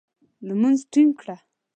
[0.47, 1.35] لمونځ ټینګ کړه!